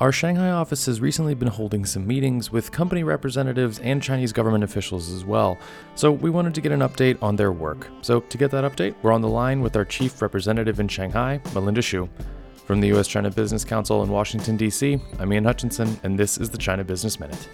[0.00, 4.64] Our Shanghai office has recently been holding some meetings with company representatives and Chinese government
[4.64, 5.56] officials as well,
[5.94, 7.86] so we wanted to get an update on their work.
[8.02, 11.40] So, to get that update, we're on the line with our chief representative in Shanghai,
[11.54, 12.08] Melinda Xu.
[12.66, 13.06] From the U.S.
[13.06, 17.20] China Business Council in Washington, D.C., I'm Ian Hutchinson, and this is the China Business
[17.20, 17.48] Minute.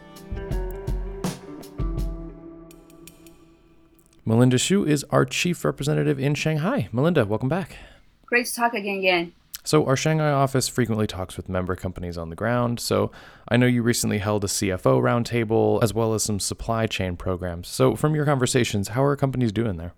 [4.24, 6.88] Melinda Xu is our chief representative in Shanghai.
[6.90, 7.76] Melinda, welcome back.
[8.24, 9.32] Great to talk again, Ian.
[9.62, 12.80] So, our Shanghai office frequently talks with member companies on the ground.
[12.80, 13.10] So,
[13.48, 17.68] I know you recently held a CFO roundtable as well as some supply chain programs.
[17.68, 19.92] So, from your conversations, how are companies doing there?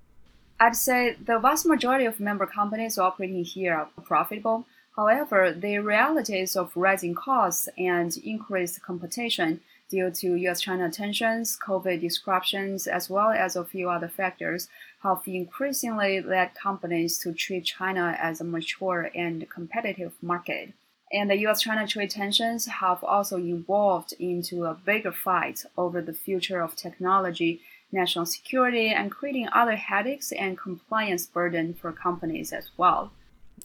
[0.59, 4.67] I'd say the vast majority of member companies operating here are profitable.
[4.97, 9.61] However, the realities of rising costs and increased competition
[9.93, 14.69] due to US China tensions, COVID disruptions, as well as a few other factors,
[15.03, 20.73] have increasingly led companies to treat China as a mature and competitive market.
[21.13, 26.15] And the US China trade tensions have also evolved into a bigger fight over the
[26.15, 27.61] future of technology,
[27.93, 33.13] national security, and creating other headaches and compliance burden for companies as well.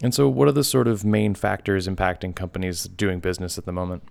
[0.01, 3.71] And so, what are the sort of main factors impacting companies doing business at the
[3.71, 4.03] moment?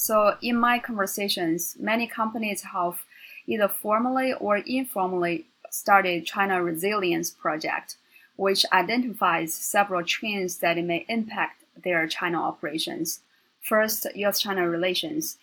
[0.00, 3.04] So, in my conversations, many companies have
[3.48, 7.96] either formally or informally started China Resilience Project,
[8.36, 13.22] which identifies several trends that may impact their China operations.
[13.60, 15.36] First, U.S.-China relations.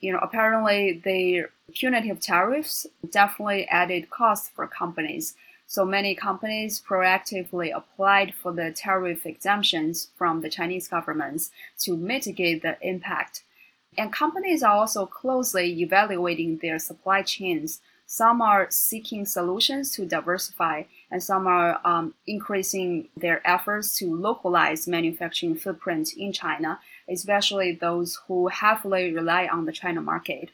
[0.00, 5.36] You know, apparently the punitive tariffs definitely added costs for companies.
[5.66, 12.60] So many companies proactively applied for the tariff exemptions from the Chinese governments to mitigate
[12.60, 13.42] the impact
[13.98, 17.80] and companies are also closely evaluating their supply chains.
[18.06, 24.88] Some are seeking solutions to diversify, and some are um, increasing their efforts to localize
[24.88, 30.50] manufacturing footprint in China, especially those who heavily rely on the China market.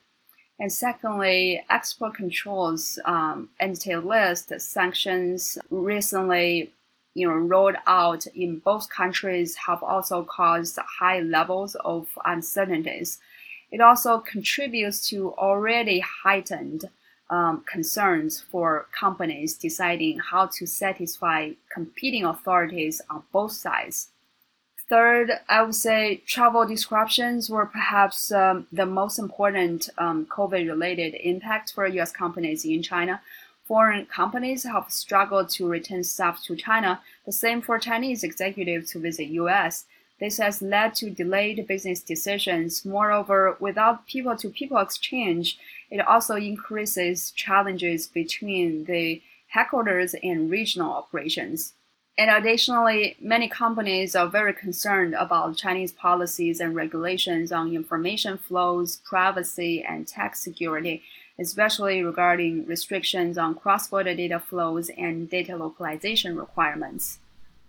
[0.61, 6.73] And secondly, export controls, um, entity list, sanctions recently
[7.15, 13.19] you know, rolled out in both countries have also caused high levels of uncertainties.
[13.71, 16.89] It also contributes to already heightened
[17.31, 24.09] um, concerns for companies deciding how to satisfy competing authorities on both sides.
[24.89, 31.15] Third, I would say travel disruptions were perhaps um, the most important um, COVID related
[31.23, 33.21] impact for US companies in China
[33.69, 38.99] foreign companies have struggled to return staff to China, the same for Chinese executives to
[38.99, 39.85] visit US.
[40.19, 42.85] This has led to delayed business decisions.
[42.85, 45.59] Moreover, without people to people exchange,
[45.91, 51.75] it also increases challenges between the headquarters and regional operations.
[52.17, 58.97] And additionally, many companies are very concerned about Chinese policies and regulations on information flows,
[59.05, 61.03] privacy, and tax security
[61.39, 67.19] especially regarding restrictions on cross-border data flows and data localization requirements.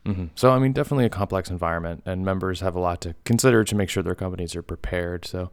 [0.05, 0.27] Mm-hmm.
[0.35, 3.75] So, I mean, definitely a complex environment, and members have a lot to consider to
[3.75, 5.25] make sure their companies are prepared.
[5.25, 5.51] So,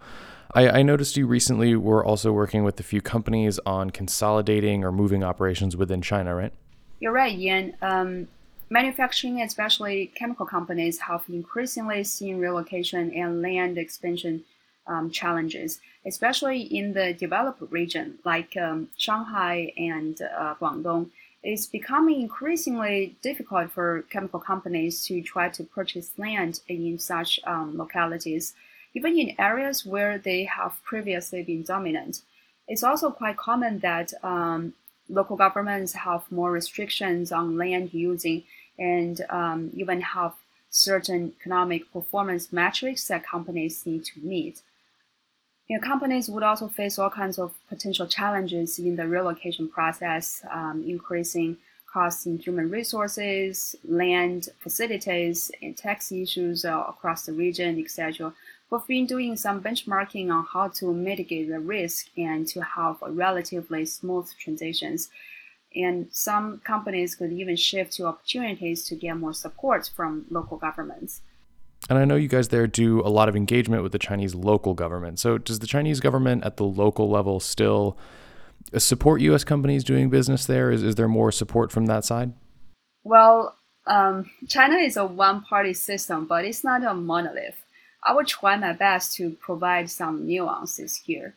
[0.55, 4.93] I, I noticed you recently were also working with a few companies on consolidating or
[4.93, 6.53] moving operations within China, right?
[7.01, 7.77] You're right, Ian.
[7.83, 8.29] Um,
[8.71, 14.45] manufacturing, especially chemical companies, have increasingly seen relocation and land expansion
[14.87, 21.11] um, challenges, especially in the developed region like um, Shanghai and uh, Guangdong.
[21.43, 27.79] It's becoming increasingly difficult for chemical companies to try to purchase land in such um,
[27.79, 28.55] localities,
[28.95, 32.23] even in areas where they have previously been dominant.
[32.67, 34.75] It's also quite common that um,
[35.09, 38.43] local governments have more restrictions on land using
[38.79, 40.35] and um, even have
[40.69, 44.63] certain economic performance metrics that companies need to meet.
[45.69, 50.45] You know, companies would also face all kinds of potential challenges in the relocation process,
[50.51, 51.57] um, increasing
[51.93, 58.33] costs in human resources, land, facilities, and tax issues uh, across the region, etc.
[58.71, 63.87] We've been doing some benchmarking on how to mitigate the risk and to have relatively
[63.87, 65.09] smooth transitions.
[65.75, 71.23] And some companies could even shift to opportunities to get more support from local governments.
[71.89, 74.75] And I know you guys there do a lot of engagement with the Chinese local
[74.75, 75.19] government.
[75.19, 77.97] So, does the Chinese government at the local level still
[78.77, 79.45] support U.S.
[79.45, 80.71] companies doing business there?
[80.71, 82.33] Is, is there more support from that side?
[83.05, 83.55] Well,
[83.87, 87.65] um, China is a one party system, but it's not a monolith.
[88.03, 91.35] I will try my best to provide some nuances here.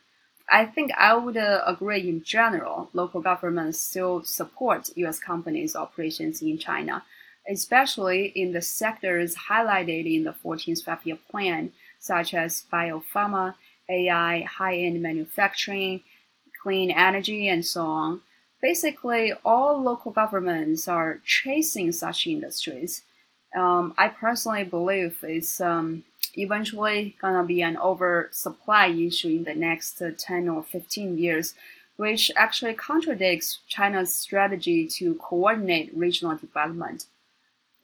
[0.51, 6.41] I think I would uh, agree in general, local governments still support US companies' operations
[6.41, 7.03] in China
[7.49, 13.55] especially in the sectors highlighted in the 14th Five-Year Plan, such as biopharma,
[13.89, 16.01] AI, high-end manufacturing,
[16.61, 18.21] clean energy, and so on.
[18.61, 23.01] Basically, all local governments are chasing such industries.
[23.55, 26.03] Um, I personally believe it's um,
[26.35, 31.55] eventually gonna be an oversupply issue in the next 10 or 15 years,
[31.95, 37.05] which actually contradicts China's strategy to coordinate regional development.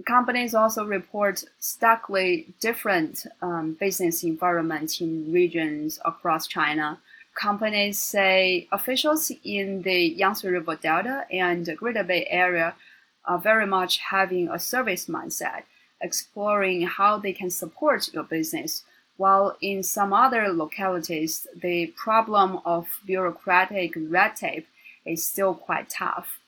[0.04, 7.00] Companies also report starkly different um, business environments in regions across China.
[7.34, 12.76] Companies say officials in the Yangtze River Delta and Greater Bay Area
[13.24, 15.64] are very much having a service mindset,
[16.02, 18.84] exploring how they can support your business.
[19.18, 24.68] While in some other localities, the problem of bureaucratic red tape
[25.06, 26.40] is still quite tough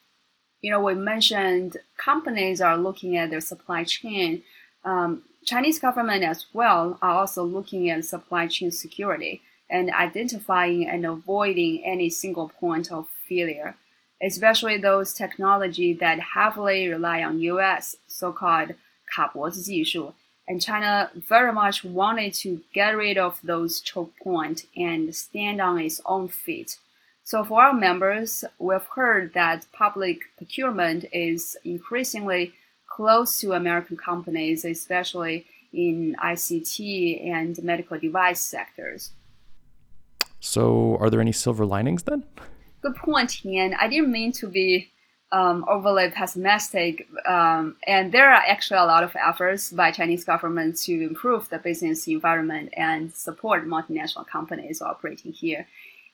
[0.63, 4.43] you know, we mentioned companies are looking at their supply chain.
[4.85, 11.05] Um, Chinese government as well are also looking at supply chain security and identifying and
[11.05, 13.75] avoiding any single point of failure,
[14.23, 17.97] especially those technology that heavily rely on U.S.
[18.07, 18.75] so-called
[19.13, 20.15] 卡脖子技术.
[20.47, 25.79] And China very much wanted to get rid of those choke points and stand on
[25.79, 26.79] its own feet.
[27.28, 32.54] So for our members, we've heard that public procurement is increasingly
[32.90, 39.12] close to American companies, especially in ICT and medical device sectors.
[40.40, 42.24] So, are there any silver linings then?
[42.82, 43.74] Good point, Ian.
[43.74, 44.90] I didn't mean to be
[45.34, 50.78] um, overly pessimistic, um, and there are actually a lot of efforts by Chinese government
[50.84, 55.68] to improve the business environment and support multinational companies operating here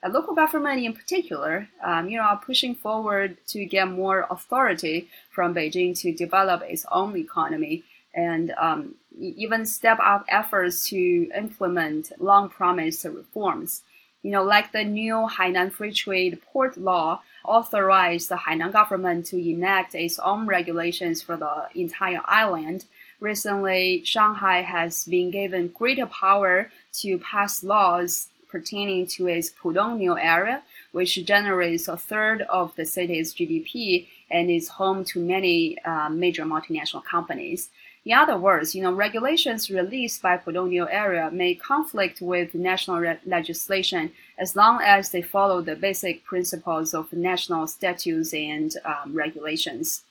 [0.09, 5.53] local government in particular, um, you know, are pushing forward to get more authority from
[5.53, 7.83] Beijing to develop its own economy
[8.13, 13.81] and um, even step up efforts to implement long promised reforms.
[14.21, 19.37] You know, like the new Hainan Free Trade Port Law authorized the Hainan government to
[19.37, 22.85] enact its own regulations for the entire island.
[23.19, 26.71] Recently, Shanghai has been given greater power
[27.01, 30.61] to pass laws pertaining to its New area,
[30.91, 36.45] which generates a third of the city's GDP and is home to many uh, major
[36.45, 37.69] multinational companies.
[38.05, 43.19] In other words, you know, regulations released by New area may conflict with national re-
[43.25, 50.03] legislation as long as they follow the basic principles of national statutes and um, regulations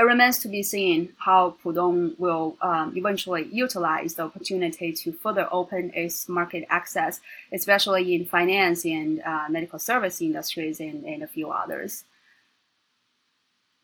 [0.00, 5.46] it remains to be seen how Pudong will um, eventually utilize the opportunity to further
[5.52, 7.20] open its market access,
[7.52, 12.04] especially in finance and uh, medical service industries and, and a few others.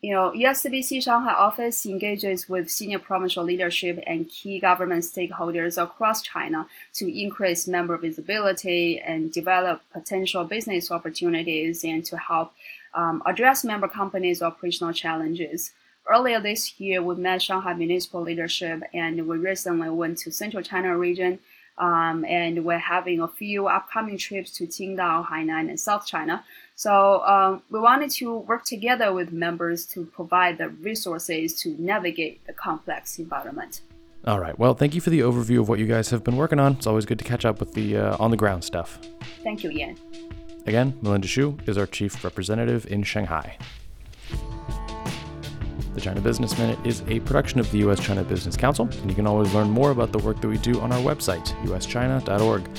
[0.01, 6.23] You know, USCBC Shanghai office engages with senior provincial leadership and key government stakeholders across
[6.23, 12.53] China to increase member visibility and develop potential business opportunities and to help
[12.95, 15.73] um, address member companies' operational challenges
[16.09, 20.97] earlier this year, we met Shanghai municipal leadership, and we recently went to Central China
[20.97, 21.39] region.
[21.77, 26.43] Um, and we're having a few upcoming trips to Qingdao, Hainan, and South China.
[26.75, 32.45] So um, we wanted to work together with members to provide the resources to navigate
[32.47, 33.81] the complex environment.
[34.25, 34.57] All right.
[34.57, 36.73] Well, thank you for the overview of what you guys have been working on.
[36.73, 38.99] It's always good to catch up with the uh, on the ground stuff.
[39.43, 39.97] Thank you, Ian.
[40.65, 43.57] Again, Melinda Xu is our chief representative in Shanghai.
[45.97, 47.99] The China Business Minute is a production of the U.S.
[47.99, 50.79] China Business Council, and you can always learn more about the work that we do
[50.79, 52.69] on our website, uschina.org.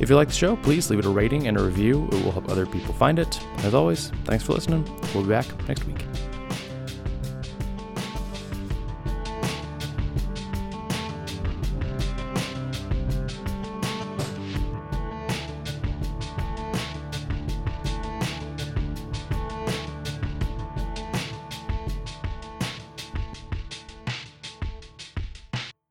[0.00, 2.06] If you like the show, please leave it a rating and a review.
[2.12, 3.40] It will help other people find it.
[3.64, 4.84] As always, thanks for listening.
[5.12, 6.07] We'll be back next week.